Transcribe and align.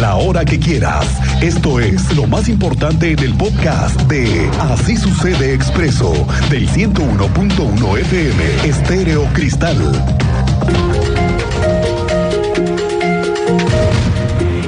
la 0.00 0.16
hora 0.16 0.44
que 0.44 0.58
quieras. 0.58 1.06
Esto 1.42 1.80
es 1.80 2.14
lo 2.14 2.26
más 2.26 2.48
importante 2.48 3.12
en 3.12 3.18
el 3.18 3.34
podcast 3.34 4.00
de 4.02 4.48
Así 4.60 4.96
sucede 4.96 5.54
expreso 5.54 6.12
del 6.50 6.68
101.1 6.68 7.98
FM 7.98 8.68
Estéreo 8.68 9.24
Cristal. 9.32 9.76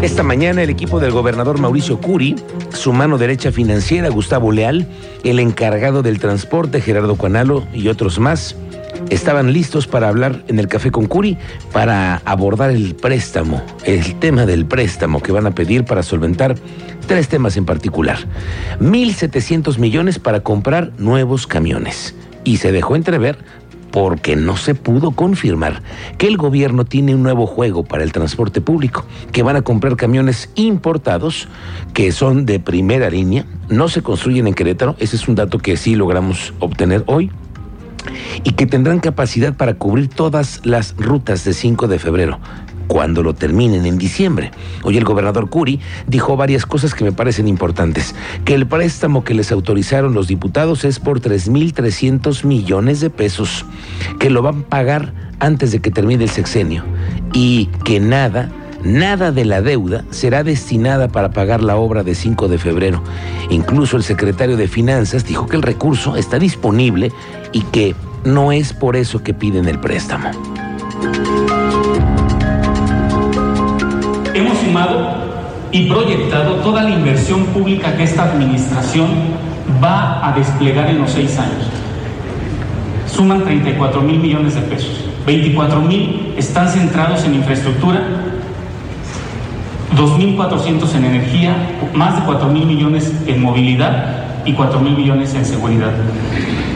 Esta 0.02 0.22
mañana 0.22 0.62
el 0.62 0.70
equipo 0.70 0.98
del 0.98 1.12
gobernador 1.12 1.60
Mauricio 1.60 2.00
Curi, 2.00 2.34
su 2.72 2.92
mano 2.92 3.18
derecha 3.18 3.52
financiera 3.52 4.08
Gustavo 4.08 4.50
Leal, 4.50 4.86
el 5.22 5.38
encargado 5.38 6.02
del 6.02 6.18
transporte 6.18 6.80
Gerardo 6.80 7.16
Cuanalo 7.16 7.66
y 7.72 7.88
otros 7.88 8.18
más 8.18 8.56
estaban 9.08 9.52
listos 9.52 9.86
para 9.86 10.08
hablar 10.08 10.44
en 10.48 10.58
el 10.58 10.68
café 10.68 10.90
con 10.90 11.06
Curi 11.06 11.38
para 11.72 12.16
abordar 12.24 12.70
el 12.70 12.94
préstamo, 12.94 13.62
el 13.84 14.18
tema 14.18 14.46
del 14.46 14.66
préstamo 14.66 15.22
que 15.22 15.32
van 15.32 15.46
a 15.46 15.54
pedir 15.54 15.84
para 15.84 16.02
solventar 16.02 16.54
tres 17.06 17.28
temas 17.28 17.56
en 17.56 17.64
particular. 17.64 18.18
1.700 18.80 19.78
millones 19.78 20.18
para 20.18 20.40
comprar 20.40 20.92
nuevos 20.98 21.46
camiones. 21.46 22.14
Y 22.44 22.58
se 22.58 22.72
dejó 22.72 22.96
entrever 22.96 23.38
porque 23.90 24.36
no 24.36 24.56
se 24.56 24.74
pudo 24.74 25.10
confirmar 25.12 25.82
que 26.18 26.28
el 26.28 26.36
gobierno 26.36 26.84
tiene 26.84 27.14
un 27.14 27.22
nuevo 27.22 27.46
juego 27.46 27.84
para 27.84 28.04
el 28.04 28.12
transporte 28.12 28.60
público, 28.60 29.04
que 29.32 29.42
van 29.42 29.56
a 29.56 29.62
comprar 29.62 29.96
camiones 29.96 30.50
importados 30.54 31.48
que 31.92 32.12
son 32.12 32.46
de 32.46 32.60
primera 32.60 33.10
línea, 33.10 33.46
no 33.68 33.88
se 33.88 34.02
construyen 34.02 34.46
en 34.46 34.54
Querétaro, 34.54 34.96
ese 34.98 35.16
es 35.16 35.28
un 35.28 35.34
dato 35.34 35.58
que 35.58 35.76
sí 35.76 35.94
logramos 35.94 36.54
obtener 36.60 37.02
hoy, 37.06 37.30
y 38.44 38.52
que 38.52 38.66
tendrán 38.66 39.00
capacidad 39.00 39.54
para 39.54 39.74
cubrir 39.74 40.08
todas 40.08 40.60
las 40.64 40.94
rutas 40.96 41.44
de 41.44 41.52
5 41.52 41.88
de 41.88 41.98
febrero 41.98 42.38
cuando 42.90 43.22
lo 43.22 43.34
terminen 43.34 43.86
en 43.86 43.98
diciembre. 43.98 44.50
Hoy 44.82 44.98
el 44.98 45.04
gobernador 45.04 45.48
Curi 45.48 45.78
dijo 46.08 46.36
varias 46.36 46.66
cosas 46.66 46.92
que 46.92 47.04
me 47.04 47.12
parecen 47.12 47.46
importantes. 47.46 48.16
Que 48.44 48.54
el 48.54 48.66
préstamo 48.66 49.22
que 49.22 49.32
les 49.32 49.52
autorizaron 49.52 50.12
los 50.12 50.26
diputados 50.26 50.84
es 50.84 50.98
por 50.98 51.20
3.300 51.20 52.42
millones 52.44 52.98
de 52.98 53.08
pesos, 53.08 53.64
que 54.18 54.28
lo 54.28 54.42
van 54.42 54.62
a 54.62 54.68
pagar 54.68 55.12
antes 55.38 55.70
de 55.70 55.78
que 55.78 55.92
termine 55.92 56.24
el 56.24 56.30
sexenio 56.30 56.82
y 57.32 57.66
que 57.84 58.00
nada 58.00 58.50
Nada 58.82 59.30
de 59.30 59.44
la 59.44 59.60
deuda 59.60 60.04
será 60.08 60.42
destinada 60.42 61.08
para 61.08 61.32
pagar 61.32 61.62
la 61.62 61.76
obra 61.76 62.02
de 62.02 62.14
5 62.14 62.48
de 62.48 62.56
febrero. 62.56 63.02
Incluso 63.50 63.98
el 63.98 64.02
secretario 64.02 64.56
de 64.56 64.68
Finanzas 64.68 65.26
dijo 65.26 65.46
que 65.46 65.56
el 65.56 65.62
recurso 65.62 66.16
está 66.16 66.38
disponible 66.38 67.12
y 67.52 67.62
que 67.62 67.94
no 68.24 68.52
es 68.52 68.72
por 68.72 68.96
eso 68.96 69.22
que 69.22 69.34
piden 69.34 69.68
el 69.68 69.78
préstamo. 69.78 70.30
Hemos 74.34 74.58
sumado 74.58 75.20
y 75.72 75.88
proyectado 75.88 76.56
toda 76.56 76.82
la 76.82 76.90
inversión 76.90 77.44
pública 77.46 77.96
que 77.96 78.04
esta 78.04 78.24
administración 78.24 79.08
va 79.82 80.26
a 80.26 80.32
desplegar 80.32 80.90
en 80.90 80.98
los 80.98 81.10
seis 81.10 81.38
años. 81.38 81.68
Suman 83.06 83.44
34 83.44 84.00
mil 84.02 84.18
millones 84.18 84.54
de 84.54 84.62
pesos. 84.62 85.04
24 85.26 85.80
mil 85.82 86.34
están 86.36 86.68
centrados 86.68 87.24
en 87.24 87.34
infraestructura, 87.34 88.00
2.400 89.96 90.94
en 90.94 91.04
energía, 91.04 91.54
más 91.94 92.16
de 92.16 92.22
4 92.22 92.48
mil 92.48 92.66
millones 92.66 93.12
en 93.26 93.42
movilidad 93.42 94.44
y 94.44 94.52
4 94.54 94.80
mil 94.80 94.96
millones 94.96 95.34
en 95.34 95.44
seguridad. 95.44 95.92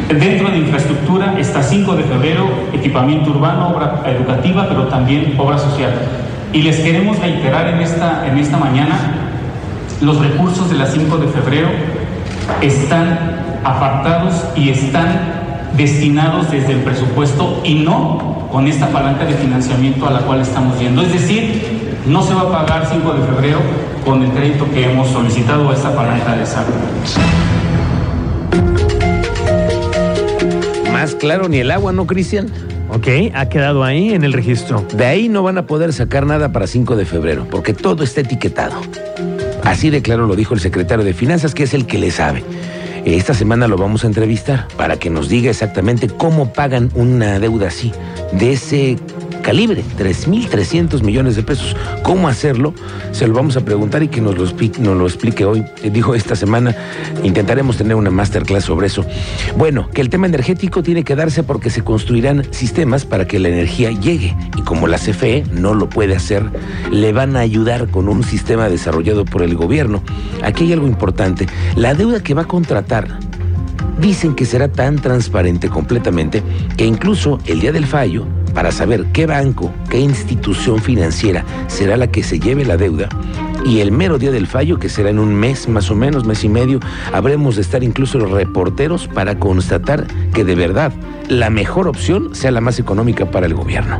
Dentro 0.08 0.50
de 0.50 0.58
infraestructura 0.58 1.34
está 1.38 1.62
5 1.62 1.96
de 1.96 2.02
febrero, 2.04 2.48
equipamiento 2.72 3.30
urbano, 3.30 3.70
obra 3.70 4.02
educativa, 4.06 4.66
pero 4.68 4.84
también 4.88 5.34
obra 5.38 5.58
social. 5.58 5.92
Y 6.52 6.62
les 6.62 6.78
queremos 6.80 7.18
reiterar 7.18 7.68
en 7.68 7.80
esta, 7.80 8.26
en 8.26 8.38
esta 8.38 8.58
mañana, 8.58 8.96
los 10.00 10.20
recursos 10.20 10.68
de 10.70 10.76
la 10.76 10.86
5 10.86 11.16
de 11.18 11.28
febrero 11.28 11.68
están 12.60 13.18
apartados 13.64 14.44
y 14.54 14.68
están 14.68 15.42
destinados 15.76 16.50
desde 16.50 16.72
el 16.72 16.80
presupuesto 16.80 17.60
y 17.64 17.76
no 17.76 18.46
con 18.52 18.68
esta 18.68 18.88
palanca 18.88 19.24
de 19.24 19.34
financiamiento 19.34 20.06
a 20.06 20.10
la 20.10 20.20
cual 20.20 20.40
estamos 20.40 20.78
yendo. 20.78 21.02
Es 21.02 21.12
decir, 21.12 21.98
no 22.06 22.22
se 22.22 22.34
va 22.34 22.42
a 22.42 22.52
pagar 22.52 22.86
5 22.86 23.12
de 23.14 23.26
febrero 23.26 23.58
con 24.04 24.22
el 24.22 24.30
crédito 24.30 24.70
que 24.70 24.84
hemos 24.90 25.08
solicitado 25.08 25.70
a 25.70 25.74
esta 25.74 25.94
palanca 25.94 26.36
de 26.36 26.46
salud. 26.46 26.74
Claro 31.24 31.48
ni 31.48 31.58
el 31.58 31.70
agua, 31.70 31.90
¿no, 31.90 32.06
Cristian? 32.06 32.50
Ok, 32.90 33.08
ha 33.32 33.48
quedado 33.48 33.82
ahí 33.82 34.12
en 34.12 34.24
el 34.24 34.34
registro. 34.34 34.86
De 34.94 35.06
ahí 35.06 35.30
no 35.30 35.42
van 35.42 35.56
a 35.56 35.66
poder 35.66 35.94
sacar 35.94 36.26
nada 36.26 36.52
para 36.52 36.66
5 36.66 36.96
de 36.96 37.06
febrero, 37.06 37.46
porque 37.50 37.72
todo 37.72 38.04
está 38.04 38.20
etiquetado. 38.20 38.78
Así 39.62 39.88
de 39.88 40.02
claro 40.02 40.26
lo 40.26 40.36
dijo 40.36 40.52
el 40.52 40.60
secretario 40.60 41.02
de 41.02 41.14
Finanzas, 41.14 41.54
que 41.54 41.62
es 41.62 41.72
el 41.72 41.86
que 41.86 41.96
le 41.96 42.10
sabe. 42.10 42.44
Esta 43.06 43.32
semana 43.32 43.68
lo 43.68 43.78
vamos 43.78 44.04
a 44.04 44.06
entrevistar 44.06 44.68
para 44.76 44.98
que 44.98 45.08
nos 45.08 45.30
diga 45.30 45.48
exactamente 45.48 46.08
cómo 46.08 46.52
pagan 46.52 46.90
una 46.94 47.38
deuda 47.38 47.68
así, 47.68 47.90
de 48.32 48.52
ese 48.52 48.98
calibre, 49.44 49.84
3.300 49.98 51.02
millones 51.02 51.36
de 51.36 51.42
pesos. 51.42 51.76
¿Cómo 52.02 52.28
hacerlo? 52.28 52.74
Se 53.12 53.28
lo 53.28 53.34
vamos 53.34 53.56
a 53.56 53.60
preguntar 53.60 54.02
y 54.02 54.08
que 54.08 54.20
nos 54.20 54.36
lo 54.36 54.42
explique, 54.42 54.80
nos 54.80 54.96
lo 54.96 55.04
hoy. 55.48 55.64
Eh, 55.82 55.90
dijo 55.90 56.14
esta 56.14 56.34
semana, 56.34 56.74
intentaremos 57.22 57.76
tener 57.76 57.94
una 57.94 58.10
masterclass 58.10 58.64
sobre 58.64 58.86
eso. 58.86 59.04
Bueno, 59.56 59.88
que 59.92 60.00
el 60.00 60.08
tema 60.08 60.26
energético 60.26 60.82
tiene 60.82 61.04
que 61.04 61.14
darse 61.14 61.42
porque 61.42 61.68
se 61.68 61.82
construirán 61.82 62.46
sistemas 62.52 63.04
para 63.04 63.26
que 63.26 63.38
la 63.38 63.48
energía 63.48 63.90
llegue. 63.90 64.34
Y 64.56 64.62
como 64.62 64.88
la 64.88 64.96
CFE 64.96 65.44
no 65.52 65.74
lo 65.74 65.90
puede 65.90 66.16
hacer, 66.16 66.42
le 66.90 67.12
van 67.12 67.36
a 67.36 67.40
ayudar 67.40 67.88
con 67.88 68.08
un 68.08 68.24
sistema 68.24 68.70
desarrollado 68.70 69.26
por 69.26 69.42
el 69.42 69.54
gobierno. 69.54 70.02
Aquí 70.42 70.64
hay 70.64 70.72
algo 70.72 70.86
importante. 70.86 71.46
La 71.76 71.92
deuda 71.92 72.22
que 72.22 72.32
va 72.32 72.42
a 72.42 72.46
contratar 72.46 73.18
dicen 74.00 74.34
que 74.34 74.46
será 74.46 74.68
tan 74.68 74.96
transparente 74.96 75.68
completamente 75.68 76.42
que 76.76 76.86
incluso 76.86 77.38
el 77.46 77.60
día 77.60 77.70
del 77.70 77.86
fallo 77.86 78.26
para 78.54 78.72
saber 78.72 79.06
qué 79.12 79.26
banco, 79.26 79.72
qué 79.90 79.98
institución 79.98 80.78
financiera 80.80 81.44
será 81.66 81.96
la 81.96 82.06
que 82.06 82.22
se 82.22 82.38
lleve 82.38 82.64
la 82.64 82.76
deuda. 82.76 83.08
Y 83.64 83.80
el 83.80 83.92
mero 83.92 84.18
día 84.18 84.30
del 84.30 84.46
fallo, 84.46 84.78
que 84.78 84.90
será 84.90 85.08
en 85.08 85.18
un 85.18 85.34
mes, 85.34 85.68
más 85.68 85.90
o 85.90 85.94
menos, 85.94 86.26
mes 86.26 86.44
y 86.44 86.50
medio, 86.50 86.80
habremos 87.12 87.56
de 87.56 87.62
estar 87.62 87.82
incluso 87.82 88.18
los 88.18 88.30
reporteros 88.30 89.08
para 89.08 89.38
constatar 89.38 90.06
que 90.34 90.44
de 90.44 90.54
verdad 90.54 90.92
la 91.28 91.48
mejor 91.48 91.88
opción 91.88 92.34
sea 92.34 92.50
la 92.50 92.60
más 92.60 92.78
económica 92.78 93.30
para 93.30 93.46
el 93.46 93.54
gobierno. 93.54 93.98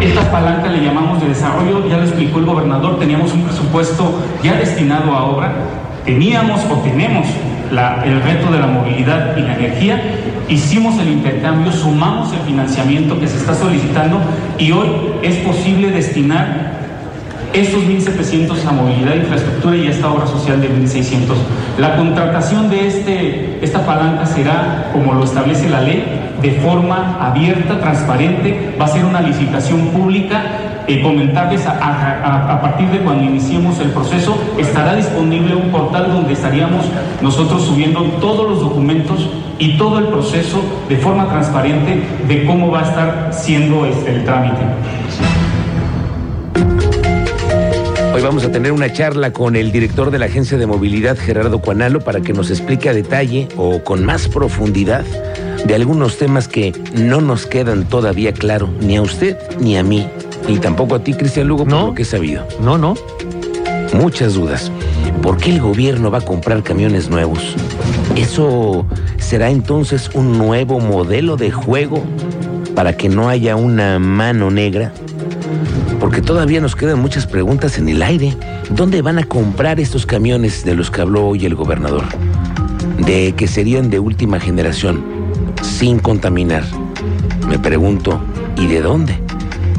Esta 0.00 0.30
palanca 0.30 0.70
le 0.70 0.84
llamamos 0.84 1.20
de 1.20 1.28
desarrollo, 1.28 1.88
ya 1.88 1.96
lo 1.96 2.04
explicó 2.04 2.38
el 2.38 2.46
gobernador, 2.46 2.98
teníamos 3.00 3.32
un 3.32 3.42
presupuesto 3.42 4.20
ya 4.42 4.54
destinado 4.54 5.12
a 5.12 5.24
obra, 5.24 5.52
teníamos 6.04 6.60
o 6.70 6.76
tenemos 6.78 7.26
el 7.72 8.22
reto 8.22 8.52
de 8.52 8.58
la 8.58 8.66
movilidad 8.66 9.36
y 9.36 9.40
la 9.40 9.56
energía, 9.56 10.00
hicimos 10.48 11.00
el 11.00 11.08
intercambio, 11.08 11.72
sumamos 11.72 12.32
el 12.32 12.40
financiamiento 12.40 13.18
que 13.18 13.26
se 13.26 13.38
está 13.38 13.54
solicitando 13.54 14.20
y 14.58 14.72
hoy 14.72 14.88
es 15.22 15.36
posible 15.36 15.90
destinar 15.90 16.82
estos 17.54 17.82
1.700 17.82 18.66
a 18.66 18.72
movilidad, 18.72 19.14
infraestructura 19.14 19.76
y 19.76 19.86
a 19.86 19.90
esta 19.90 20.10
obra 20.10 20.26
social 20.26 20.60
de 20.60 20.70
1.600. 20.70 21.34
La 21.78 21.96
contratación 21.96 22.70
de 22.70 22.86
este, 22.86 23.58
esta 23.62 23.84
palanca 23.84 24.26
será, 24.26 24.90
como 24.92 25.14
lo 25.14 25.24
establece 25.24 25.68
la 25.68 25.82
ley, 25.82 26.04
de 26.40 26.52
forma 26.60 27.18
abierta, 27.20 27.78
transparente, 27.80 28.74
va 28.80 28.86
a 28.86 28.88
ser 28.88 29.04
una 29.04 29.20
licitación 29.20 29.88
pública 29.88 30.42
eh, 30.88 31.02
comentarles 31.02 31.66
a, 31.66 32.52
a, 32.52 32.60
partir 32.60 32.88
de 32.90 32.98
cuando 33.00 33.24
iniciemos 33.24 33.78
el 33.80 33.90
proceso, 33.90 34.36
estará 34.58 34.94
disponible 34.94 35.54
un 35.54 35.70
portal 35.70 36.12
donde 36.12 36.32
estaríamos 36.32 36.84
nosotros 37.20 37.62
subiendo 37.62 38.02
todos 38.20 38.50
los 38.50 38.60
documentos 38.60 39.28
y 39.58 39.76
todo 39.76 39.98
el 39.98 40.06
proceso 40.06 40.62
de 40.88 40.96
forma 40.96 41.28
transparente 41.28 42.02
de 42.26 42.44
cómo 42.46 42.70
va 42.70 42.80
a 42.80 42.82
estar 42.82 43.30
siendo 43.32 43.86
este, 43.86 44.16
el 44.16 44.24
trámite. 44.24 44.62
Hoy 48.14 48.20
vamos 48.20 48.44
a 48.44 48.52
tener 48.52 48.72
una 48.72 48.92
charla 48.92 49.32
con 49.32 49.56
el 49.56 49.72
director 49.72 50.10
de 50.10 50.18
la 50.18 50.26
Agencia 50.26 50.58
de 50.58 50.66
Movilidad, 50.66 51.16
Gerardo 51.16 51.60
Cuanalo, 51.60 52.00
para 52.00 52.20
que 52.20 52.32
nos 52.32 52.50
explique 52.50 52.88
a 52.88 52.92
detalle 52.92 53.48
o 53.56 53.82
con 53.82 54.04
más 54.04 54.28
profundidad 54.28 55.04
de 55.64 55.74
algunos 55.74 56.18
temas 56.18 56.48
que 56.48 56.72
no 56.94 57.20
nos 57.20 57.46
quedan 57.46 57.84
todavía 57.84 58.32
claro 58.32 58.68
ni 58.80 58.96
a 58.96 59.02
usted 59.02 59.38
ni 59.60 59.76
a 59.76 59.82
mí 59.82 60.06
y 60.48 60.58
tampoco 60.58 60.96
a 60.96 61.04
ti, 61.04 61.14
Cristian 61.14 61.48
Lugo, 61.48 61.64
por 61.64 61.72
lo 61.72 61.94
que 61.94 62.02
he 62.02 62.06
sabido. 62.06 62.46
No, 62.60 62.78
no. 62.78 62.94
Muchas 63.94 64.34
dudas. 64.34 64.70
¿Por 65.22 65.36
qué 65.36 65.50
el 65.50 65.60
gobierno 65.60 66.10
va 66.10 66.18
a 66.18 66.22
comprar 66.22 66.62
camiones 66.62 67.08
nuevos? 67.10 67.54
¿Eso 68.16 68.86
será 69.18 69.50
entonces 69.50 70.10
un 70.14 70.38
nuevo 70.38 70.80
modelo 70.80 71.36
de 71.36 71.50
juego 71.50 72.02
para 72.74 72.96
que 72.96 73.08
no 73.08 73.28
haya 73.28 73.56
una 73.56 73.98
mano 73.98 74.50
negra? 74.50 74.92
Porque 76.00 76.20
todavía 76.20 76.60
nos 76.60 76.74
quedan 76.74 76.98
muchas 76.98 77.26
preguntas 77.26 77.78
en 77.78 77.88
el 77.88 78.02
aire. 78.02 78.36
¿Dónde 78.70 79.02
van 79.02 79.18
a 79.18 79.24
comprar 79.24 79.78
estos 79.78 80.06
camiones 80.06 80.64
de 80.64 80.74
los 80.74 80.90
que 80.90 81.00
habló 81.00 81.28
hoy 81.28 81.46
el 81.46 81.54
gobernador? 81.54 82.04
De 82.98 83.32
que 83.36 83.46
serían 83.46 83.90
de 83.90 84.00
última 84.00 84.40
generación, 84.40 85.04
sin 85.62 85.98
contaminar. 85.98 86.64
Me 87.48 87.58
pregunto, 87.58 88.20
¿y 88.56 88.66
de 88.66 88.80
dónde? 88.80 89.18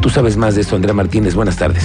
Tú 0.03 0.09
sabes 0.09 0.35
más 0.35 0.53
de 0.55 0.61
esto, 0.61 0.75
Andrea 0.75 0.93
Martínez. 0.93 1.33
Buenas 1.33 1.55
tardes. 1.55 1.81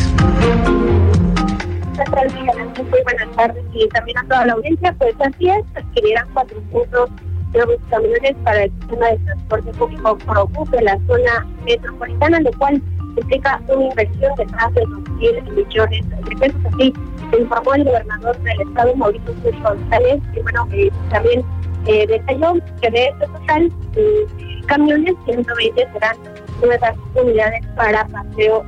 Muy 2.90 3.02
buenas 3.04 3.36
tardes 3.36 3.64
y 3.72 3.88
también 3.90 4.18
a 4.18 4.24
toda 4.24 4.44
la 4.46 4.52
audiencia. 4.54 4.92
Pues 4.98 5.14
así 5.20 5.48
es, 5.48 5.64
adquirirán 5.76 6.26
400 6.34 7.10
nuevos 7.54 7.76
camiones 7.88 8.34
para 8.42 8.64
el 8.64 8.72
sistema 8.80 9.06
de 9.06 9.18
transporte 9.18 9.72
público 9.74 10.18
ProBús 10.18 10.70
de 10.72 10.82
la 10.82 10.98
zona 11.06 11.46
metropolitana, 11.64 12.40
lo 12.40 12.50
cual 12.54 12.82
implica 13.16 13.60
una 13.68 13.84
inversión 13.84 14.34
de 14.36 14.46
más 14.46 14.74
de 14.74 14.82
2.000 14.82 15.52
millones 15.52 16.08
de 16.08 16.36
pesos. 16.36 16.60
Así 16.74 16.92
informó 17.38 17.74
el 17.74 17.84
gobernador 17.84 18.36
del 18.40 18.60
estado, 18.62 18.96
Mauricio 18.96 19.32
González, 19.62 20.20
y 20.34 20.40
bueno, 20.40 20.66
eh, 20.72 20.90
también 21.10 21.44
eh, 21.86 22.04
detalló 22.08 22.54
que 22.82 22.90
de 22.90 23.04
este 23.06 23.26
total 23.28 23.72
eh, 23.94 24.26
camiones, 24.66 25.14
120 25.24 25.88
serán 25.92 26.16
nuevas 26.60 26.94
unidades 27.14 27.64
para 27.76 28.06
paseo 28.06 28.64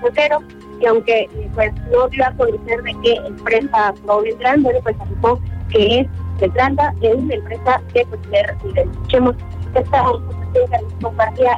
crucero 0.00 0.38
y 0.80 0.86
aunque 0.86 1.28
pues 1.54 1.72
no 1.90 2.08
dio 2.08 2.26
a 2.26 2.32
conocer 2.32 2.82
de 2.82 2.96
qué 3.02 3.14
empresa 3.26 3.94
provendrán, 4.04 4.62
bueno, 4.62 4.80
pues 4.82 4.96
afirmó 5.00 5.40
que 5.70 6.00
es, 6.00 6.06
se 6.40 6.48
trata 6.50 6.92
de 7.00 7.14
una 7.14 7.34
empresa 7.34 7.80
de 7.94 8.04
primer 8.06 8.56
nivel. 8.64 8.90
Escuchemos 8.90 9.36
esta 9.74 10.04
que 10.52 10.60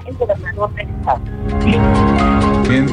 el 0.08 0.16
gobernador 0.16 0.72
del 0.74 0.88
estado. 0.88 1.20
Bien, 2.68 2.86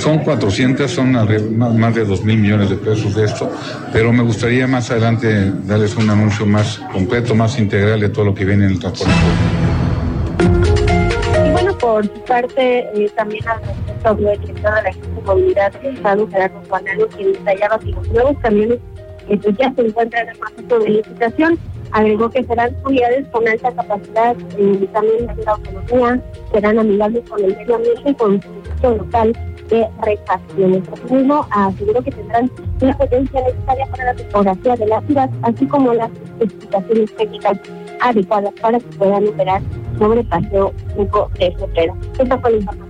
son 0.00 0.18
400, 0.18 0.90
son 0.90 1.12
más 1.12 1.94
de 1.94 2.04
2 2.04 2.24
mil 2.24 2.38
millones 2.38 2.70
de 2.70 2.76
pesos 2.76 3.14
de 3.14 3.24
esto, 3.24 3.50
pero 3.92 4.12
me 4.12 4.22
gustaría 4.22 4.66
más 4.66 4.90
adelante 4.90 5.50
darles 5.64 5.96
un 5.96 6.10
anuncio 6.10 6.44
más 6.46 6.78
completo, 6.92 7.34
más 7.34 7.58
integral 7.58 8.00
de 8.00 8.10
todo 8.10 8.26
lo 8.26 8.34
que 8.34 8.44
viene 8.44 8.66
en 8.66 8.72
el 8.72 8.78
transporte 8.78 9.12
bueno, 9.14 9.71
por 11.92 12.04
su 12.04 12.20
parte, 12.22 12.78
eh, 12.94 13.10
también 13.14 13.46
al 13.46 13.60
respecto 13.60 14.14
de 14.14 14.32
el 14.32 14.40
director 14.40 14.74
de 14.74 14.82
la 14.82 14.90
de 14.90 15.22
Movilidad 15.26 15.72
del 15.72 15.94
Estado, 15.94 16.28
Gerardo 16.28 16.62
Juanalo, 16.66 17.08
quien 17.08 17.32
detallaba 17.32 17.78
que 17.78 17.90
los 17.90 18.08
nuevos 18.08 18.38
camiones 18.38 18.78
pues, 19.26 19.56
ya 19.58 19.72
se 19.74 19.82
encuentran 19.82 20.22
en 20.22 20.28
el 20.30 20.38
proceso 20.38 20.78
de 20.78 20.88
licitación 20.88 21.58
Agregó 21.92 22.30
que 22.30 22.42
serán 22.44 22.74
unidades 22.86 23.26
con 23.28 23.46
alta 23.46 23.70
capacidad 23.70 24.34
y 24.58 24.86
también 24.86 25.26
de 25.26 25.44
autonomía, 25.46 26.22
serán 26.50 26.78
amigables 26.78 27.28
con 27.28 27.44
el 27.44 27.54
medio 27.54 27.76
ambiente 27.76 28.10
y 28.10 28.14
con 28.14 28.40
su 28.80 28.96
local 28.96 29.36
de 29.68 29.86
refacciones. 30.00 30.82
Asimismo, 30.90 31.46
aseguró 31.50 32.02
que 32.02 32.12
tendrán 32.12 32.50
una 32.80 32.96
potencia 32.96 33.42
necesaria 33.42 33.86
para 33.90 34.04
la 34.04 34.14
topografía 34.14 34.76
de 34.76 34.86
la 34.86 35.00
ciudad, 35.02 35.30
así 35.42 35.66
como 35.66 35.92
las 35.92 36.10
especificaciones 36.40 37.14
técnicas 37.14 37.58
adecuadas 38.00 38.54
para 38.62 38.78
que 38.78 38.96
puedan 38.96 39.28
operar 39.28 39.60
sobre 40.02 40.24
Paseo 40.24 40.74
5 40.96 41.30
de 41.38 41.46
información. 41.46 42.82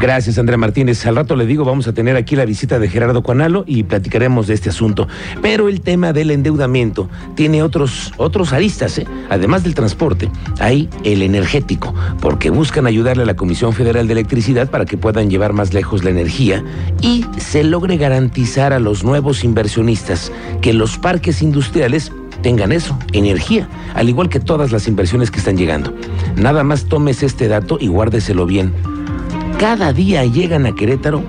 Gracias, 0.00 0.36
Andrea 0.36 0.58
Martínez. 0.58 1.06
Al 1.06 1.14
rato 1.14 1.36
le 1.36 1.46
digo, 1.46 1.64
vamos 1.64 1.86
a 1.86 1.92
tener 1.92 2.16
aquí 2.16 2.34
la 2.34 2.44
visita 2.44 2.80
de 2.80 2.88
Gerardo 2.88 3.22
Cuanalo 3.22 3.62
y 3.68 3.84
platicaremos 3.84 4.48
de 4.48 4.54
este 4.54 4.70
asunto. 4.70 5.06
Pero 5.40 5.68
el 5.68 5.80
tema 5.80 6.12
del 6.12 6.32
endeudamiento 6.32 7.08
tiene 7.36 7.62
otros, 7.62 8.12
otros 8.16 8.52
aristas, 8.52 8.98
¿eh? 8.98 9.06
además 9.30 9.62
del 9.62 9.76
transporte. 9.76 10.28
Hay 10.58 10.88
el 11.04 11.22
energético, 11.22 11.94
porque 12.20 12.50
buscan 12.50 12.88
ayudarle 12.88 13.22
a 13.22 13.26
la 13.26 13.36
Comisión 13.36 13.72
Federal 13.72 14.08
de 14.08 14.14
Electricidad 14.14 14.68
para 14.68 14.86
que 14.86 14.96
puedan 14.96 15.30
llevar 15.30 15.52
más 15.52 15.72
lejos 15.72 16.02
la 16.02 16.10
energía 16.10 16.64
y 17.00 17.24
se 17.36 17.62
logre 17.62 17.96
garantizar 17.96 18.72
a 18.72 18.80
los 18.80 19.04
nuevos 19.04 19.44
inversionistas 19.44 20.32
que 20.60 20.72
los 20.72 20.98
parques 20.98 21.42
industriales 21.42 22.10
tengan 22.46 22.70
eso, 22.70 22.96
energía, 23.12 23.68
al 23.94 24.08
igual 24.08 24.28
que 24.28 24.38
todas 24.38 24.70
las 24.70 24.86
inversiones 24.86 25.32
que 25.32 25.38
están 25.40 25.56
llegando. 25.56 25.92
Nada 26.36 26.62
más 26.62 26.84
tomes 26.84 27.24
este 27.24 27.48
dato 27.48 27.76
y 27.80 27.88
guárdeselo 27.88 28.46
bien. 28.46 28.72
Cada 29.58 29.92
día 29.92 30.24
llegan 30.24 30.64
a 30.64 30.72
Querétaro 30.72 31.24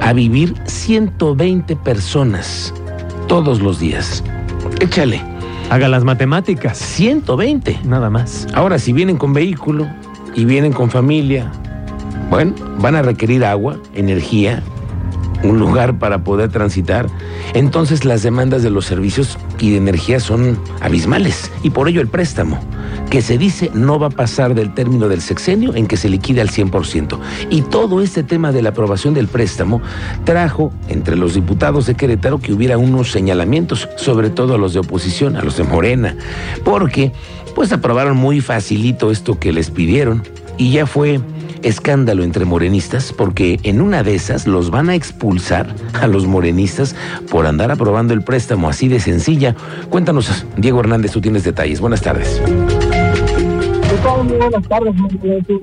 a 0.00 0.12
vivir 0.12 0.54
120 0.64 1.76
personas, 1.76 2.74
todos 3.28 3.60
los 3.60 3.78
días. 3.78 4.24
Échale. 4.80 5.22
Haga 5.70 5.88
las 5.88 6.02
matemáticas. 6.02 6.76
120. 6.78 7.82
Nada 7.84 8.10
más. 8.10 8.48
Ahora, 8.52 8.80
si 8.80 8.92
vienen 8.92 9.18
con 9.18 9.32
vehículo 9.32 9.86
y 10.34 10.46
vienen 10.46 10.72
con 10.72 10.90
familia, 10.90 11.52
bueno, 12.28 12.54
van 12.80 12.96
a 12.96 13.02
requerir 13.02 13.44
agua, 13.44 13.78
energía, 13.94 14.64
un 15.44 15.60
lugar 15.60 16.00
para 16.00 16.24
poder 16.24 16.50
transitar, 16.50 17.06
entonces 17.54 18.04
las 18.04 18.24
demandas 18.24 18.64
de 18.64 18.70
los 18.70 18.84
servicios 18.84 19.38
y 19.58 19.70
de 19.70 19.76
energía 19.76 20.20
son 20.20 20.58
abismales 20.80 21.50
y 21.62 21.70
por 21.70 21.88
ello 21.88 22.00
el 22.00 22.08
préstamo, 22.08 22.60
que 23.10 23.22
se 23.22 23.38
dice 23.38 23.70
no 23.74 23.98
va 23.98 24.08
a 24.08 24.10
pasar 24.10 24.54
del 24.54 24.74
término 24.74 25.08
del 25.08 25.20
sexenio 25.20 25.74
en 25.74 25.86
que 25.86 25.96
se 25.96 26.08
liquide 26.08 26.40
al 26.40 26.50
100%. 26.50 27.18
Y 27.50 27.62
todo 27.62 28.00
este 28.00 28.22
tema 28.22 28.52
de 28.52 28.62
la 28.62 28.70
aprobación 28.70 29.14
del 29.14 29.28
préstamo 29.28 29.80
trajo 30.24 30.72
entre 30.88 31.16
los 31.16 31.34
diputados 31.34 31.86
de 31.86 31.94
Querétaro 31.94 32.38
que 32.38 32.52
hubiera 32.52 32.78
unos 32.78 33.10
señalamientos, 33.12 33.88
sobre 33.96 34.30
todo 34.30 34.54
a 34.54 34.58
los 34.58 34.74
de 34.74 34.80
oposición, 34.80 35.36
a 35.36 35.42
los 35.42 35.56
de 35.56 35.64
Morena, 35.64 36.16
porque 36.64 37.12
pues 37.54 37.72
aprobaron 37.72 38.16
muy 38.16 38.40
facilito 38.40 39.10
esto 39.10 39.38
que 39.38 39.52
les 39.52 39.70
pidieron 39.70 40.22
y 40.58 40.72
ya 40.72 40.86
fue 40.86 41.20
escándalo 41.62 42.22
entre 42.22 42.44
morenistas 42.44 43.12
porque 43.16 43.58
en 43.62 43.80
una 43.80 44.02
de 44.02 44.14
esas 44.14 44.46
los 44.46 44.70
van 44.70 44.88
a 44.88 44.94
expulsar 44.94 45.74
a 45.94 46.06
los 46.06 46.26
morenistas 46.26 46.94
por 47.30 47.46
andar 47.46 47.70
aprobando 47.70 48.14
el 48.14 48.22
préstamo 48.22 48.68
así 48.68 48.88
de 48.88 49.00
sencilla. 49.00 49.54
Cuéntanos, 49.90 50.46
Diego 50.56 50.80
Hernández, 50.80 51.12
tú 51.12 51.20
tienes 51.20 51.44
detalles. 51.44 51.80
Buenas 51.80 52.02
tardes. 52.02 52.40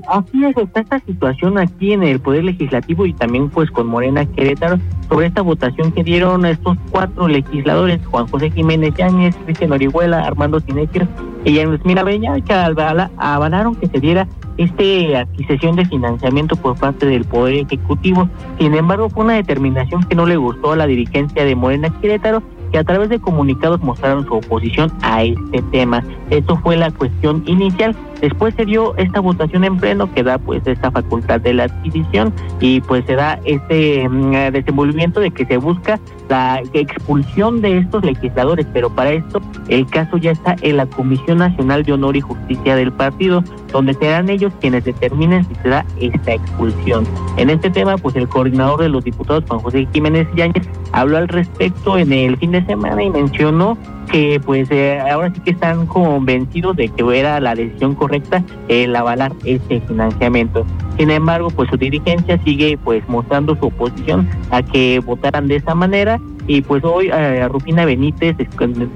Así 0.07 0.45
es, 0.45 0.57
está 0.57 0.81
esta 0.81 0.99
situación 0.99 1.57
aquí 1.57 1.93
en 1.93 2.03
el 2.03 2.19
Poder 2.19 2.43
Legislativo 2.43 3.05
y 3.05 3.13
también 3.13 3.49
pues 3.49 3.69
con 3.71 3.87
Morena 3.87 4.25
Querétaro 4.25 4.79
sobre 5.09 5.27
esta 5.27 5.41
votación 5.41 5.91
que 5.91 6.03
dieron 6.03 6.45
estos 6.45 6.77
cuatro 6.91 7.27
legisladores, 7.27 8.05
Juan 8.05 8.27
José 8.27 8.51
Jiménez 8.51 8.93
Yáñez, 8.95 9.35
Cristian 9.45 9.71
Orihuela, 9.71 10.25
Armando 10.25 10.59
Sinequer 10.59 11.07
y 11.45 11.61
Luis 11.63 11.83
Mirabeña, 11.85 12.39
que 12.41 12.53
avalaron 12.53 13.75
que 13.75 13.87
se 13.87 13.99
diera 13.99 14.27
esta 14.57 15.19
adquisición 15.21 15.75
de 15.75 15.85
financiamiento 15.85 16.55
por 16.55 16.77
parte 16.77 17.05
del 17.05 17.25
Poder 17.25 17.55
Ejecutivo. 17.55 18.29
Sin 18.59 18.73
embargo, 18.75 19.09
fue 19.09 19.23
una 19.25 19.33
determinación 19.33 20.03
que 20.03 20.15
no 20.15 20.25
le 20.25 20.37
gustó 20.37 20.73
a 20.73 20.75
la 20.75 20.87
dirigencia 20.87 21.43
de 21.43 21.55
Morena 21.55 21.89
Querétaro 22.01 22.43
que 22.71 22.79
a 22.79 22.83
través 22.83 23.09
de 23.09 23.19
comunicados 23.19 23.81
mostraron 23.81 24.25
su 24.25 24.33
oposición 24.33 24.91
a 25.03 25.23
este 25.23 25.61
tema. 25.71 26.03
Esto 26.31 26.57
fue 26.57 26.75
la 26.75 26.91
cuestión 26.91 27.43
inicial. 27.45 27.95
Después 28.23 28.55
se 28.55 28.63
dio 28.63 28.95
esta 28.95 29.19
votación 29.19 29.65
en 29.65 29.75
pleno 29.75 30.09
que 30.13 30.23
da 30.23 30.37
pues 30.37 30.65
esta 30.65 30.89
facultad 30.91 31.41
de 31.41 31.55
la 31.55 31.65
adquisición 31.65 32.31
y 32.61 32.79
pues 32.79 33.03
se 33.05 33.15
da 33.15 33.37
este 33.43 34.07
mm, 34.07 34.53
desenvolvimiento 34.53 35.19
de 35.19 35.29
que 35.29 35.45
se 35.45 35.57
busca 35.57 35.99
la 36.29 36.61
expulsión 36.71 37.61
de 37.61 37.79
estos 37.79 38.01
legisladores, 38.05 38.65
pero 38.71 38.89
para 38.89 39.11
esto 39.11 39.41
el 39.67 39.85
caso 39.87 40.15
ya 40.15 40.31
está 40.31 40.55
en 40.61 40.77
la 40.77 40.85
Comisión 40.85 41.39
Nacional 41.39 41.83
de 41.83 41.91
Honor 41.91 42.15
y 42.15 42.21
Justicia 42.21 42.77
del 42.77 42.93
partido, 42.93 43.43
donde 43.73 43.93
serán 43.93 44.29
ellos 44.29 44.53
quienes 44.61 44.85
determinen 44.85 45.43
si 45.43 45.55
se 45.55 45.67
da 45.67 45.85
esta 45.99 46.35
expulsión. 46.35 47.05
En 47.35 47.49
este 47.49 47.71
tema, 47.71 47.97
pues 47.97 48.15
el 48.15 48.29
coordinador 48.29 48.79
de 48.79 48.87
los 48.87 49.03
diputados, 49.03 49.43
Juan 49.49 49.59
José 49.59 49.85
Jiménez 49.91 50.29
Yáñez, 50.33 50.65
habló 50.93 51.17
al 51.17 51.27
respecto 51.27 51.97
en 51.97 52.13
el 52.13 52.37
fin 52.37 52.53
de 52.53 52.65
semana 52.65 53.03
y 53.03 53.09
mencionó 53.09 53.77
que 54.11 54.39
pues 54.43 54.69
eh, 54.71 54.99
ahora 54.99 55.31
sí 55.33 55.39
que 55.41 55.51
están 55.51 55.85
convencidos 55.87 56.75
de 56.75 56.89
que 56.89 57.03
era 57.17 57.39
la 57.39 57.55
decisión 57.55 57.95
correcta 57.95 58.43
el 58.67 58.95
avalar 58.95 59.33
este 59.43 59.81
financiamiento. 59.81 60.65
Sin 60.97 61.09
embargo, 61.09 61.49
pues 61.49 61.69
su 61.69 61.77
dirigencia 61.77 62.39
sigue 62.43 62.77
pues 62.83 63.07
mostrando 63.07 63.55
su 63.55 63.67
oposición 63.67 64.29
a 64.51 64.61
que 64.61 64.99
votaran 64.99 65.47
de 65.47 65.55
esa 65.55 65.73
manera 65.75 66.19
y 66.47 66.61
pues 66.61 66.83
hoy 66.83 67.09
eh, 67.13 67.47
Rufina 67.47 67.85
Benítez, 67.85 68.35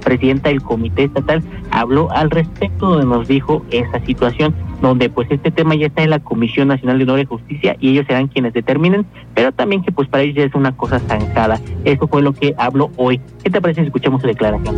presidenta 0.03 0.49
del 0.49 0.61
comité 0.61 1.05
estatal, 1.05 1.41
habló 1.71 2.11
al 2.11 2.29
respecto 2.29 2.87
donde 2.87 3.05
nos 3.05 3.27
dijo 3.27 3.63
esa 3.71 3.99
situación 4.05 4.53
donde 4.81 5.09
pues 5.09 5.29
este 5.31 5.51
tema 5.51 5.75
ya 5.75 5.87
está 5.87 6.03
en 6.03 6.11
la 6.11 6.19
Comisión 6.19 6.67
Nacional 6.67 6.97
de 6.97 7.03
Honor 7.03 7.19
y 7.19 7.25
Justicia 7.25 7.75
y 7.79 7.91
ellos 7.91 8.05
serán 8.07 8.27
quienes 8.27 8.53
determinen, 8.53 9.05
pero 9.33 9.51
también 9.51 9.81
que 9.81 9.91
pues 9.91 10.07
para 10.07 10.23
ellos 10.23 10.35
ya 10.35 10.43
es 10.43 10.53
una 10.53 10.75
cosa 10.75 10.99
zancada. 10.99 11.59
Eso 11.83 12.07
fue 12.07 12.21
lo 12.21 12.33
que 12.33 12.53
habló 12.57 12.91
hoy. 12.97 13.19
¿Qué 13.43 13.49
te 13.49 13.59
parece 13.59 13.81
si 13.81 13.87
escuchamos 13.87 14.21
su 14.21 14.27
declaración? 14.27 14.75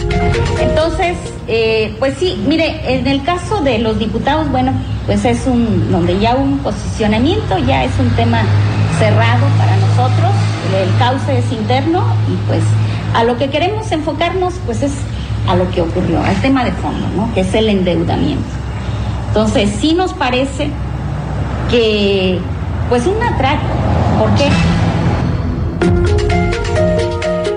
Entonces, 0.62 1.18
eh, 1.48 1.94
pues 2.00 2.14
sí, 2.16 2.42
mire, 2.48 2.80
en 2.88 3.08
el 3.08 3.24
caso 3.24 3.62
de 3.62 3.80
los 3.80 4.00
diputados, 4.00 4.50
bueno, 4.52 4.72
pues 5.06 5.26
es 5.26 5.46
un, 5.48 5.92
donde 5.92 6.18
ya 6.20 6.36
un 6.36 6.60
posicionamiento, 6.60 7.58
ya 7.60 7.84
es 7.84 8.00
un 8.00 8.10
tema 8.12 8.44
cerrado 9.00 9.48
para 9.58 9.76
nosotros, 9.78 10.32
el 10.76 10.98
cauce 11.00 11.40
es 11.40 11.52
interno 11.52 12.04
y 12.32 12.36
pues 12.48 12.62
a 13.16 13.24
lo 13.24 13.38
que 13.38 13.50
queremos 13.50 13.92
enfocarnos 13.92 14.54
pues 14.66 14.84
es 14.84 14.92
a 15.48 15.56
lo 15.56 15.70
que 15.72 15.82
ocurrió, 15.82 16.22
al 16.24 16.36
tema 16.42 16.64
de 16.64 16.72
fondo, 16.74 17.08
¿no? 17.16 17.34
Que 17.34 17.42
es 17.42 17.54
el 17.56 17.70
endeudamiento. 17.70 18.44
Entonces, 19.30 19.70
sí 19.80 19.94
nos 19.94 20.14
parece 20.14 20.70
que, 21.70 22.40
pues, 22.90 23.06
un 23.08 23.22
atraco. 23.22 23.66
¿Por 24.20 24.30
qué? 24.36 24.50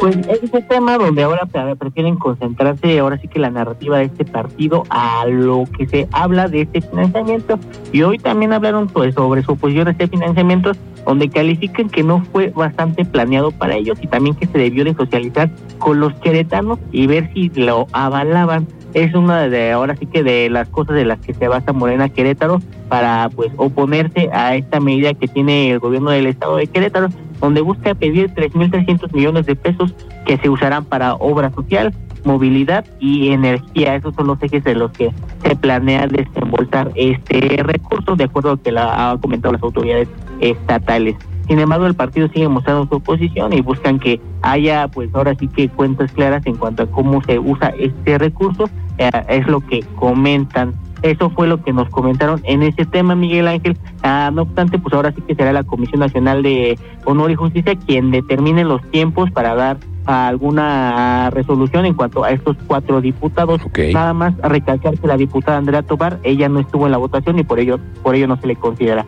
Pues 0.03 0.17
es 0.17 0.43
ese 0.43 0.61
tema 0.63 0.99
donde 0.99 1.23
ahora 1.23 1.47
prefieren 1.79 2.17
concentrarse, 2.17 2.99
ahora 2.99 3.19
sí 3.19 3.29
que 3.29 3.39
la 3.39 3.51
narrativa 3.51 3.99
de 3.99 4.07
este 4.07 4.25
partido 4.25 4.83
a 4.91 5.27
lo 5.29 5.63
que 5.79 5.87
se 5.87 6.09
habla 6.11 6.49
de 6.49 6.63
este 6.63 6.81
financiamiento. 6.81 7.57
Y 7.93 8.03
hoy 8.03 8.19
también 8.19 8.53
hablaron 8.53 8.89
pues, 8.89 9.15
sobre 9.15 9.45
su 9.45 9.53
oposición 9.53 9.87
a 9.87 9.93
este 9.93 10.09
financiamiento, 10.09 10.73
donde 11.07 11.29
califican 11.29 11.89
que 11.89 12.03
no 12.03 12.25
fue 12.33 12.49
bastante 12.49 13.05
planeado 13.05 13.53
para 13.53 13.77
ellos 13.77 13.97
y 14.03 14.09
también 14.09 14.35
que 14.35 14.49
se 14.49 14.59
debió 14.59 14.85
de 14.85 14.95
socializar 14.95 15.53
con 15.79 16.01
los 16.01 16.13
queretanos 16.15 16.81
y 16.91 17.07
ver 17.07 17.33
si 17.33 17.51
lo 17.51 17.87
avalaban. 17.93 18.67
Es 18.95 19.15
una 19.15 19.49
de 19.49 19.73
ahora 19.73 19.97
sí 19.97 20.07
que 20.07 20.23
de 20.23 20.51
las 20.51 20.69
cosas 20.69 20.97
de 20.97 21.05
las 21.05 21.19
que 21.21 21.35
se 21.35 21.49
basa 21.49 21.73
Morena 21.73 22.09
Querétaro 22.09 22.61
para 22.89 23.31
pues 23.35 23.51
oponerse 23.57 24.29
a 24.33 24.55
esta 24.55 24.81
medida 24.81 25.15
que 25.15 25.29
tiene 25.29 25.71
el 25.71 25.79
gobierno 25.79 26.11
del 26.11 26.27
estado 26.27 26.57
de 26.57 26.67
Querétaro 26.67 27.09
donde 27.43 27.61
busca 27.61 27.95
pedir 27.95 28.33
3.300 28.35 29.13
millones 29.13 29.47
de 29.47 29.57
pesos 29.57 29.93
que 30.25 30.39
se 30.39 30.49
usarán 30.49 30.85
para 30.85 31.15
obra 31.15 31.51
social, 31.51 31.93
movilidad 32.25 32.85
y 33.01 33.31
energía. 33.31 33.97
Esos 33.97 34.15
son 34.15 34.29
los 34.29 34.41
ejes 34.43 34.63
de 34.63 34.77
los 34.77 34.93
que 34.93 35.11
se 35.45 35.57
planea 35.57 36.07
desembolsar 36.07 36.93
este 36.95 37.41
recurso, 37.65 38.15
de 38.15 38.25
acuerdo 38.25 38.51
a 38.51 38.53
lo 38.53 38.63
que 38.63 38.71
la, 38.71 39.11
han 39.11 39.19
comentado 39.19 39.53
las 39.53 39.63
autoridades 39.63 40.09
estatales. 40.41 41.17
Sin 41.49 41.59
embargo, 41.59 41.87
el 41.87 41.95
partido 41.95 42.29
sigue 42.29 42.49
mostrando 42.49 42.87
su 42.87 42.97
oposición 42.97 43.53
y 43.53 43.61
buscan 43.61 43.99
que 43.99 44.21
haya, 44.43 44.89
pues 44.89 45.11
ahora 45.15 45.35
sí 45.35 45.49
que 45.49 45.69
cuentas 45.69 46.13
claras 46.13 46.47
en 46.47 46.57
cuanto 46.57 46.85
a 46.85 46.87
cómo 46.87 47.23
se 47.23 47.39
usa 47.39 47.73
este 47.79 48.19
recurso. 48.19 48.69
Eh, 48.99 49.11
es 49.29 49.47
lo 49.47 49.61
que 49.61 49.81
comentan 49.97 50.75
eso 51.03 51.31
fue 51.31 51.49
lo 51.49 51.63
que 51.63 51.73
nos 51.73 51.89
comentaron 51.91 52.41
en 52.45 52.63
ese 52.63 52.87
tema, 52.87 53.15
Miguel 53.15 53.49
Ángel. 53.49 53.77
Ah, 54.03 54.31
no 54.33 54.43
obstante, 54.43 54.79
pues 54.79 54.95
ahora 54.95 55.13
sí 55.13 55.21
que 55.23 55.35
será 55.35 55.53
la 55.53 55.65
Comisión 55.65 56.01
Nacional 56.01 56.43
de 56.43 56.79
Honor 57.05 57.31
y 57.33 57.35
Justicia 57.35 57.75
quien 57.75 58.11
determine 58.13 58.65
los 58.65 58.81
tiempos 58.91 59.31
para 59.33 59.55
dar 59.55 59.79
alguna 60.05 61.31
resolución 61.31 61.87
en 61.87 61.95
cuanto 61.95 62.25
a 62.25 62.31
estos 62.31 62.57
cuatro 62.67 63.01
diputados. 63.01 63.61
Nada 63.93 64.15
más 64.15 64.37
recalcar 64.39 64.99
que 64.99 65.07
la 65.07 65.17
diputada 65.17 65.59
Andrea 65.59 65.83
Tobar, 65.83 66.19
ella 66.23 66.49
no 66.49 66.61
estuvo 66.61 66.87
en 66.87 66.93
la 66.93 66.99
votación 66.99 67.39
y 67.39 67.43
por 67.43 67.59
ello, 67.59 67.79
por 68.03 68.15
ello 68.15 68.29
no 68.29 68.37
se 68.41 68.47
le 68.47 68.57
considera. 68.57 69.05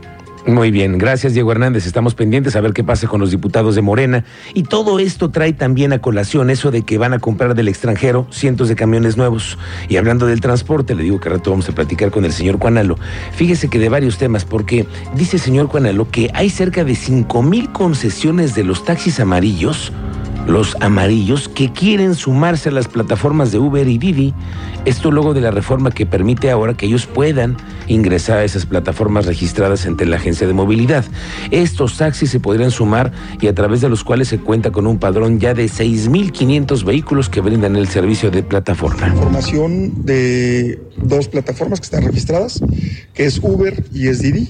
Muy 0.46 0.70
bien, 0.70 0.98
gracias 0.98 1.32
Diego 1.32 1.52
Hernández. 1.52 1.86
Estamos 1.86 2.14
pendientes 2.14 2.54
a 2.54 2.60
ver 2.60 2.74
qué 2.74 2.84
pasa 2.84 3.06
con 3.06 3.18
los 3.18 3.30
diputados 3.30 3.74
de 3.74 3.80
Morena. 3.80 4.24
Y 4.52 4.64
todo 4.64 4.98
esto 4.98 5.30
trae 5.30 5.54
también 5.54 5.94
a 5.94 6.00
colación 6.00 6.50
eso 6.50 6.70
de 6.70 6.82
que 6.82 6.98
van 6.98 7.14
a 7.14 7.18
comprar 7.18 7.54
del 7.54 7.66
extranjero 7.66 8.26
cientos 8.30 8.68
de 8.68 8.76
camiones 8.76 9.16
nuevos. 9.16 9.58
Y 9.88 9.96
hablando 9.96 10.26
del 10.26 10.42
transporte, 10.42 10.94
le 10.94 11.02
digo 11.02 11.18
que 11.18 11.30
rato 11.30 11.50
vamos 11.50 11.66
a 11.70 11.72
platicar 11.72 12.10
con 12.10 12.26
el 12.26 12.32
señor 12.32 12.58
Cuanalo. 12.58 12.98
Fíjese 13.32 13.70
que 13.70 13.78
de 13.78 13.88
varios 13.88 14.18
temas, 14.18 14.44
porque 14.44 14.86
dice 15.16 15.36
el 15.36 15.42
señor 15.42 15.68
Cuanalo 15.68 16.10
que 16.10 16.30
hay 16.34 16.50
cerca 16.50 16.84
de 16.84 16.94
cinco 16.94 17.42
mil 17.42 17.72
concesiones 17.72 18.54
de 18.54 18.64
los 18.64 18.84
taxis 18.84 19.20
amarillos 19.20 19.92
los 20.46 20.76
amarillos 20.80 21.48
que 21.48 21.72
quieren 21.72 22.14
sumarse 22.14 22.68
a 22.68 22.72
las 22.72 22.88
plataformas 22.88 23.52
de 23.52 23.58
Uber 23.58 23.88
y 23.88 23.98
Didi. 23.98 24.34
Esto 24.84 25.10
luego 25.10 25.32
de 25.32 25.40
la 25.40 25.50
reforma 25.50 25.90
que 25.90 26.04
permite 26.04 26.50
ahora 26.50 26.74
que 26.74 26.86
ellos 26.86 27.06
puedan 27.06 27.56
ingresar 27.88 28.38
a 28.38 28.44
esas 28.44 28.66
plataformas 28.66 29.24
registradas 29.24 29.86
ante 29.86 30.04
la 30.04 30.16
agencia 30.16 30.46
de 30.46 30.52
movilidad. 30.52 31.04
Estos 31.50 31.96
taxis 31.96 32.30
se 32.30 32.40
podrían 32.40 32.70
sumar 32.70 33.12
y 33.40 33.46
a 33.46 33.54
través 33.54 33.80
de 33.80 33.88
los 33.88 34.04
cuales 34.04 34.28
se 34.28 34.38
cuenta 34.38 34.72
con 34.72 34.86
un 34.86 34.98
padrón 34.98 35.40
ya 35.40 35.54
de 35.54 35.66
6.500 35.66 36.84
vehículos 36.84 37.28
que 37.30 37.40
brindan 37.40 37.76
el 37.76 37.88
servicio 37.88 38.30
de 38.30 38.42
plataforma. 38.42 39.08
Información 39.08 40.04
de 40.04 40.82
dos 40.98 41.28
plataformas 41.28 41.80
que 41.80 41.84
están 41.84 42.04
registradas, 42.04 42.60
que 43.14 43.24
es 43.24 43.38
Uber 43.42 43.84
y 43.92 44.08
es 44.08 44.20
Didi. 44.20 44.48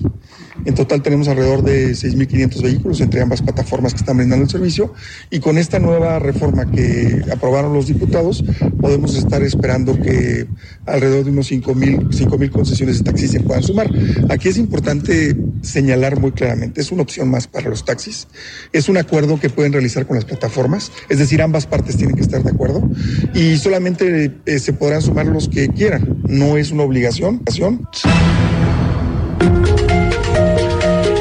En 0.64 0.74
total 0.74 1.02
tenemos 1.02 1.28
alrededor 1.28 1.62
de 1.62 1.92
6.500 1.92 2.62
vehículos 2.62 3.00
entre 3.00 3.20
ambas 3.20 3.42
plataformas 3.42 3.92
que 3.92 3.98
están 3.98 4.16
brindando 4.16 4.44
el 4.44 4.50
servicio 4.50 4.92
y 5.30 5.40
con 5.40 5.58
esta 5.58 5.78
nueva 5.78 6.18
reforma 6.18 6.70
que 6.70 7.22
aprobaron 7.32 7.72
los 7.72 7.88
diputados 7.88 8.44
podemos 8.80 9.16
estar 9.16 9.42
esperando 9.42 10.00
que 10.00 10.46
alrededor 10.86 11.24
de 11.24 11.30
unos 11.30 11.50
5.000 11.50 12.38
mil 12.38 12.50
concesiones 12.50 12.98
de 12.98 13.04
taxis 13.04 13.32
se 13.32 13.40
puedan 13.40 13.62
sumar. 13.62 13.90
Aquí 14.30 14.48
es 14.48 14.56
importante 14.56 15.36
señalar 15.62 16.20
muy 16.20 16.32
claramente, 16.32 16.80
es 16.80 16.92
una 16.92 17.02
opción 17.02 17.30
más 17.30 17.46
para 17.46 17.68
los 17.68 17.84
taxis, 17.84 18.28
es 18.72 18.88
un 18.88 18.96
acuerdo 18.96 19.40
que 19.40 19.50
pueden 19.50 19.72
realizar 19.72 20.06
con 20.06 20.16
las 20.16 20.24
plataformas, 20.24 20.92
es 21.08 21.18
decir, 21.18 21.42
ambas 21.42 21.66
partes 21.66 21.96
tienen 21.96 22.14
que 22.14 22.22
estar 22.22 22.42
de 22.42 22.50
acuerdo 22.50 22.88
y 23.34 23.56
solamente 23.56 24.32
eh, 24.46 24.58
se 24.58 24.72
podrán 24.72 25.02
sumar 25.02 25.26
los 25.26 25.48
que 25.48 25.68
quieran, 25.68 26.18
no 26.28 26.56
es 26.56 26.70
una 26.70 26.82
obligación 26.84 27.42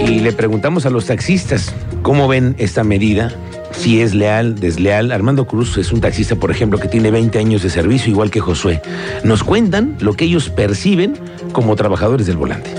y 0.07 0.19
le 0.19 0.33
preguntamos 0.33 0.85
a 0.85 0.89
los 0.89 1.05
taxistas 1.05 1.73
cómo 2.01 2.27
ven 2.27 2.55
esta 2.57 2.83
medida, 2.83 3.31
si 3.71 4.01
es 4.01 4.13
leal, 4.13 4.55
desleal. 4.59 5.11
Armando 5.11 5.45
Cruz 5.45 5.77
es 5.77 5.91
un 5.91 6.01
taxista, 6.01 6.35
por 6.35 6.51
ejemplo, 6.51 6.79
que 6.79 6.87
tiene 6.87 7.11
20 7.11 7.39
años 7.39 7.63
de 7.63 7.69
servicio, 7.69 8.11
igual 8.11 8.29
que 8.29 8.39
Josué. 8.39 8.81
Nos 9.23 9.43
cuentan 9.43 9.95
lo 9.99 10.13
que 10.13 10.25
ellos 10.25 10.49
perciben 10.49 11.15
como 11.51 11.75
trabajadores 11.75 12.27
del 12.27 12.37
volante. 12.37 12.71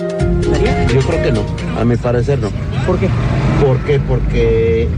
Yo 0.92 1.00
creo 1.00 1.22
que 1.22 1.32
no, 1.32 1.44
a 1.80 1.84
mi 1.84 1.96
parecer 1.96 2.38
no. 2.38 2.48
¿Por 2.86 2.98
qué? 2.98 3.08
¿Por 3.64 3.78
qué? 3.80 4.00
Porque 4.00 4.88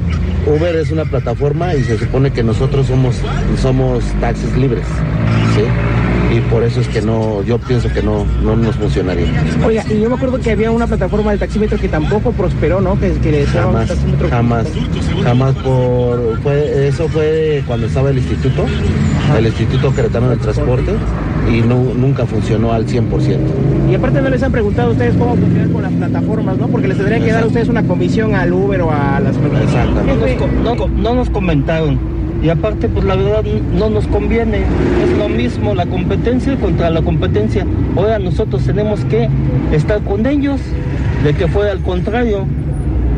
Uber 0.47 0.77
es 0.77 0.91
una 0.91 1.05
plataforma 1.05 1.75
y 1.75 1.85
se 1.85 1.99
supone 1.99 2.33
que 2.33 2.43
nosotros 2.43 2.87
somos, 2.87 3.17
somos 3.61 4.05
taxis 4.21 4.53
libres. 4.57 4.85
¿sí? 5.55 5.63
Y 6.37 6.41
por 6.51 6.63
eso 6.63 6.81
es 6.81 6.89
que 6.89 7.01
no, 7.01 7.43
yo 7.43 7.59
pienso 7.59 7.89
que 7.93 8.03
no, 8.03 8.27
no 8.43 8.57
nos 8.57 8.77
funcionaría. 8.77 9.27
Oiga, 9.65 9.85
y 9.89 10.01
yo 10.01 10.11
me 10.11 10.17
acuerdo 10.17 10.39
que 10.39 10.51
había 10.51 10.71
una 10.71 10.87
plataforma 10.87 11.33
de 11.33 11.39
taxímetro 11.39 11.79
que 11.79 11.89
tampoco 11.89 12.33
prosperó, 12.33 12.81
¿no? 12.81 12.99
Que, 12.99 13.13
que 13.13 13.33
le 13.33 13.47
jamás, 13.47 13.93
jamás, 14.31 14.67
jamás 15.23 15.55
por, 15.57 16.39
fue, 16.43 16.89
eso 16.89 17.09
fue 17.09 17.63
cuando 17.67 17.87
estaba 17.87 18.11
el 18.11 18.19
instituto, 18.19 18.67
el 19.37 19.47
Instituto 19.47 19.95
Queretano 19.95 20.31
del 20.31 20.39
Transporte, 20.39 20.93
y 21.51 21.61
no, 21.61 21.95
nunca 21.95 22.27
funcionó 22.27 22.73
al 22.73 22.87
100%. 22.87 23.39
Y 23.91 23.95
aparte 23.95 24.21
no 24.21 24.29
les 24.29 24.43
han 24.43 24.53
preguntado 24.53 24.89
a 24.89 24.93
ustedes 24.93 25.15
cómo 25.17 25.37
funcionan 25.37 25.73
con 25.73 25.83
las 25.83 25.93
plataformas, 25.93 26.59
¿no? 26.59 26.69
Porque 26.69 26.89
les 26.89 26.97
tendrían 26.97 27.23
que 27.23 27.33
dar 27.33 27.45
a 27.45 27.47
ustedes 27.47 27.69
una 27.69 27.83
comisión 27.85 28.35
al 28.35 28.53
Uber 28.53 28.83
o 28.83 28.91
a 28.91 29.21
las 29.21 29.37
Exactamente. 29.37 30.39
No, 30.63 30.75
no 30.75 31.15
nos 31.15 31.31
comentaron 31.31 32.16
y 32.43 32.49
aparte 32.49 32.89
pues 32.89 33.05
la 33.05 33.17
verdad 33.17 33.45
no 33.73 33.91
nos 33.91 34.07
conviene, 34.07 34.59
es 35.03 35.19
lo 35.19 35.29
mismo 35.29 35.75
la 35.75 35.87
competencia 35.87 36.57
contra 36.57 36.91
la 36.91 37.03
competencia. 37.03 37.67
Ahora 37.97 38.19
nosotros 38.19 38.63
tenemos 38.65 39.05
que 39.07 39.29
estar 39.73 40.01
con 40.03 40.27
ellos, 40.27 40.61
de 41.25 41.35
que 41.35 41.49
fue 41.49 41.71
al 41.71 41.81
contrario. 41.81 42.47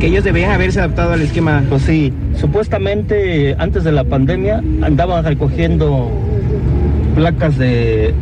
Que 0.00 0.06
ellos 0.06 0.22
deberían 0.22 0.52
haberse 0.52 0.78
adaptado 0.78 1.12
al 1.12 1.22
esquema. 1.22 1.64
Pues 1.68 1.82
sí, 1.82 2.12
supuestamente 2.37 3.56
antes 3.58 3.82
de 3.82 3.90
la 3.90 4.04
pandemia 4.04 4.62
andaban 4.82 5.25
recogiendo 5.25 6.08
placas 7.16 7.58
de, 7.58 8.14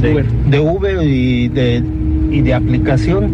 de 0.00 0.60
Uber, 0.60 1.02
y, 1.04 1.46
de, 1.48 1.84
y 2.32 2.40
de 2.40 2.54
aplicación, 2.54 3.30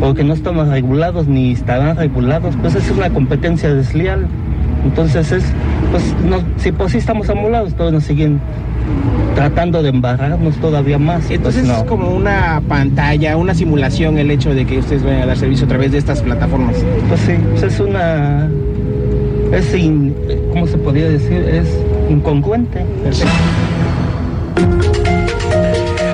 porque 0.00 0.24
no 0.24 0.34
estaban 0.34 0.70
regulados 0.70 1.28
ni 1.28 1.52
estarán 1.52 1.96
regulados, 1.96 2.56
pues 2.60 2.74
es 2.74 2.90
una 2.90 3.10
competencia 3.10 3.72
desleal. 3.72 4.26
Entonces 4.84 5.32
es, 5.32 5.44
pues 5.90 6.14
si 6.58 6.72
pues 6.72 6.92
sí 6.92 6.98
estamos 6.98 7.28
amolados, 7.30 7.74
todos 7.74 7.92
nos 7.92 8.04
siguen 8.04 8.40
tratando 9.34 9.82
de 9.82 9.90
embarrarnos 9.90 10.56
todavía 10.56 10.98
más. 10.98 11.30
Entonces 11.30 11.64
pues, 11.66 11.78
es 11.78 11.84
como 11.84 12.10
una 12.10 12.60
pantalla, 12.68 13.36
una 13.36 13.54
simulación 13.54 14.18
el 14.18 14.30
hecho 14.30 14.54
de 14.54 14.66
que 14.66 14.78
ustedes 14.78 15.02
vayan 15.02 15.22
a 15.22 15.26
dar 15.26 15.36
servicio 15.36 15.66
a 15.66 15.68
través 15.68 15.92
de 15.92 15.98
estas 15.98 16.22
plataformas. 16.22 16.76
Pues 17.08 17.20
sí, 17.20 17.34
pues 17.50 17.62
es 17.62 17.80
una, 17.80 18.48
es, 19.52 19.74
in, 19.74 20.14
¿cómo 20.50 20.66
se 20.66 20.76
podría 20.78 21.08
decir? 21.08 21.40
Es 21.42 21.68
incongruente. 22.10 22.84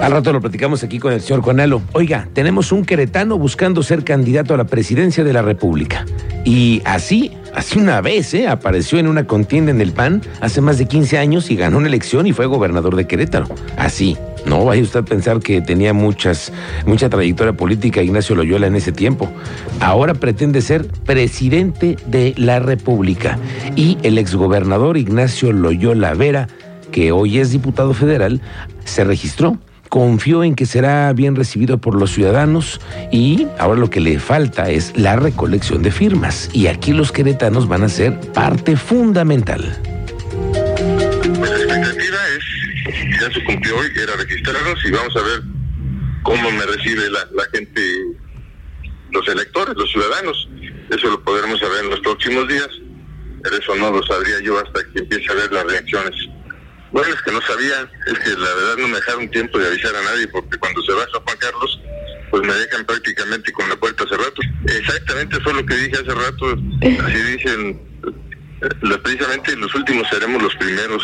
Al 0.02 0.12
rato 0.12 0.35
lo 0.35 0.40
platicamos 0.43 0.83
aquí 0.85 0.99
con 0.99 1.14
el 1.14 1.23
señor 1.23 1.40
Conalo. 1.40 1.81
Oiga, 1.93 2.28
tenemos 2.35 2.73
un 2.73 2.85
queretano 2.85 3.38
buscando 3.38 3.83
ser 3.83 4.04
candidato 4.04 4.52
a 4.52 4.59
la 4.59 4.64
presidencia 4.64 5.25
de 5.25 5.33
la 5.33 5.40
República. 5.40 6.04
Y 6.45 6.83
así 6.85 7.33
Hace 7.54 7.78
una 7.78 8.00
vez, 8.00 8.34
¿eh? 8.34 8.49
Apareció 8.49 8.99
en 8.99 9.06
una 9.06 9.26
contienda 9.26 9.70
en 9.70 9.80
el 9.80 9.92
PAN 9.92 10.23
hace 10.40 10.61
más 10.61 10.76
de 10.76 10.87
15 10.87 11.18
años 11.18 11.50
y 11.50 11.56
ganó 11.56 11.78
una 11.78 11.87
elección 11.87 12.26
y 12.26 12.32
fue 12.32 12.46
gobernador 12.46 12.96
de 12.96 13.06
Querétaro. 13.06 13.46
Así. 13.76 14.16
No 14.44 14.62
vaya 14.62 14.82
usted 14.82 15.00
a 15.00 15.04
pensar 15.04 15.40
que 15.40 15.62
tenía 15.62 15.94
muchas, 15.94 16.52
mucha 16.84 17.08
trayectoria 17.08 17.54
política 17.54 18.02
Ignacio 18.02 18.34
Loyola 18.37 18.66
en 18.66 18.76
ese 18.76 18.92
tiempo. 18.92 19.30
Ahora 19.80 20.12
pretende 20.12 20.61
ser 20.61 20.87
presidente 20.87 21.96
de 22.06 22.34
la 22.37 22.58
República. 22.58 23.38
Y 23.75 23.96
el 24.02 24.18
exgobernador 24.18 24.99
Ignacio 24.99 25.50
Loyola 25.50 26.12
Vera, 26.12 26.49
que 26.92 27.11
hoy 27.11 27.38
es 27.38 27.52
diputado 27.52 27.94
federal, 27.94 28.42
se 28.84 29.04
registró 29.04 29.58
confió 29.94 30.42
en 30.42 30.56
que 30.56 30.66
será 30.66 31.12
bien 31.12 31.36
recibido 31.36 31.78
por 31.78 31.94
los 31.94 32.10
ciudadanos 32.10 32.80
y 33.12 33.46
ahora 33.60 33.78
lo 33.78 33.90
que 33.90 34.00
le 34.00 34.18
falta 34.18 34.68
es 34.68 34.92
la 34.96 35.14
recolección 35.14 35.84
de 35.84 35.92
firmas. 35.92 36.50
Y 36.52 36.66
aquí 36.66 36.92
los 36.92 37.12
queretanos 37.12 37.68
van 37.68 37.84
a 37.84 37.88
ser 37.88 38.18
parte 38.32 38.74
fundamental. 38.74 39.62
Pues 41.38 41.48
la 41.48 41.58
expectativa 41.58 42.18
es, 42.36 43.20
ya 43.20 43.32
se 43.32 43.44
cumplió 43.44 43.78
hoy, 43.78 43.86
era 43.94 44.16
registrarnos 44.16 44.84
y 44.84 44.90
vamos 44.90 45.14
a 45.14 45.22
ver 45.22 45.42
cómo 46.24 46.50
me 46.50 46.66
recibe 46.66 47.08
la, 47.10 47.20
la 47.32 47.44
gente, 47.52 47.80
los 49.12 49.28
electores, 49.28 49.76
los 49.76 49.88
ciudadanos. 49.92 50.48
Eso 50.90 51.08
lo 51.08 51.22
podremos 51.22 51.60
saber 51.60 51.84
en 51.84 51.90
los 51.90 52.00
próximos 52.00 52.48
días. 52.48 52.68
pero 53.44 53.58
eso 53.58 53.76
no 53.76 53.92
lo 53.92 54.02
sabría 54.02 54.40
yo 54.42 54.58
hasta 54.58 54.80
que 54.92 54.98
empiece 54.98 55.30
a 55.30 55.34
ver 55.34 55.52
las 55.52 55.64
reacciones. 55.66 56.34
Bueno, 56.94 57.12
es 57.12 57.20
que 57.22 57.32
no 57.32 57.42
sabía, 57.42 57.90
es 58.06 58.18
que 58.20 58.30
la 58.38 58.54
verdad 58.54 58.76
no 58.78 58.86
me 58.86 58.94
dejaron 58.94 59.28
tiempo 59.28 59.58
de 59.58 59.66
avisar 59.66 59.96
a 59.96 60.02
nadie, 60.02 60.28
porque 60.28 60.56
cuando 60.58 60.80
se 60.84 60.92
baja 60.92 61.10
Juan 61.24 61.36
Carlos, 61.38 61.80
pues 62.30 62.46
me 62.46 62.54
dejan 62.54 62.84
prácticamente 62.86 63.50
con 63.50 63.68
la 63.68 63.74
puerta 63.74 64.04
hace 64.04 64.16
rato. 64.16 64.40
Exactamente 64.64 65.40
fue 65.40 65.54
lo 65.54 65.66
que 65.66 65.74
dije 65.74 65.96
hace 65.96 66.14
rato, 66.14 66.56
así 67.04 67.22
dicen, 67.32 67.82
eh, 68.62 68.98
precisamente 69.02 69.56
los 69.56 69.74
últimos 69.74 70.06
seremos 70.08 70.40
los 70.40 70.54
primeros. 70.54 71.02